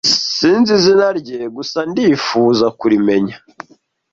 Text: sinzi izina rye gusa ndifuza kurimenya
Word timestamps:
sinzi 0.35 0.71
izina 0.79 1.07
rye 1.19 1.39
gusa 1.55 1.79
ndifuza 1.91 2.65
kurimenya 2.79 3.35